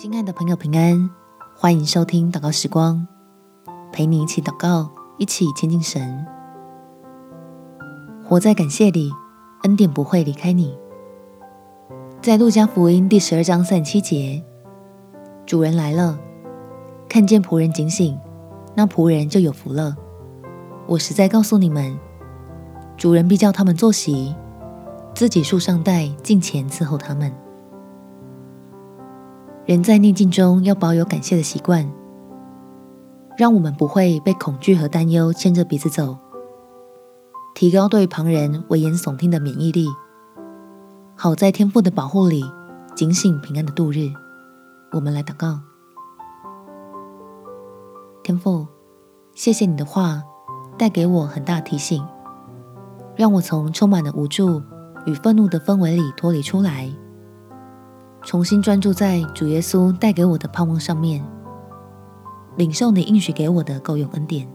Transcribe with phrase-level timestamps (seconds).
[0.00, 1.10] 亲爱的朋友，平安！
[1.56, 3.04] 欢迎收听祷告时光，
[3.92, 6.24] 陪你一起祷告，一起亲近神。
[8.24, 9.10] 活在感谢里，
[9.64, 10.78] 恩典不会离开你。
[12.22, 14.40] 在路加福音第十二章三十七节，
[15.44, 16.16] 主人来了，
[17.08, 18.16] 看见仆人警醒，
[18.76, 19.96] 那仆人就有福了。
[20.86, 21.98] 我实在告诉你们，
[22.96, 24.32] 主人必叫他们坐席，
[25.12, 27.34] 自己束上带，进前伺候他们。
[29.68, 31.86] 人在逆境中要保有感谢的习惯，
[33.36, 36.16] 让我们不会被恐惧和担忧牵着鼻子走，
[37.54, 39.86] 提高对旁人危言耸听的免疫力，
[41.14, 42.42] 好在天父的保护里
[42.96, 44.08] 警醒平安的度日。
[44.92, 45.60] 我们来祷告，
[48.22, 48.66] 天父，
[49.34, 50.22] 谢谢你的话
[50.78, 52.02] 带给我很大提醒，
[53.16, 54.62] 让我从充满了无助
[55.04, 56.90] 与愤怒的氛围里脱离出来。
[58.28, 61.24] 重新专注在主耶稣带给我的盼望上面，
[62.56, 64.46] 领受你应许给我的够用恩典，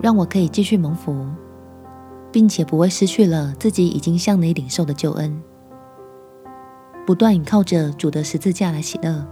[0.00, 1.26] 让我可以继续蒙福，
[2.32, 5.42] 并且不会失去了自己已经向你领受的救恩，
[7.06, 9.22] 不断倚靠着主的十字架来喜乐，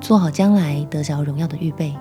[0.00, 1.94] 做好将来得着荣耀的预备。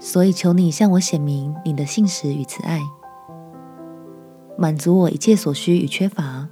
[0.00, 2.80] 所以求你向我显明你的信实与慈爱。
[4.58, 6.48] 满足我一切所需与缺乏，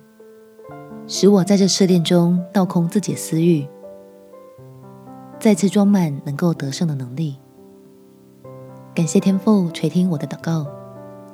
[1.07, 3.67] 使我在这试炼中倒空自己的私欲，
[5.41, 7.39] 再次装满能够得胜的能力。
[8.95, 10.67] 感谢天父垂听我的祷告，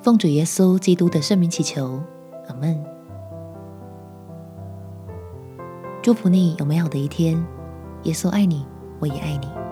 [0.01, 2.01] 奉主耶稣基督的圣名祈求，
[2.48, 2.83] 阿门。
[6.03, 7.37] 祝福你有美好的一天，
[8.05, 8.65] 耶稣爱你，
[9.01, 9.70] 我也爱你。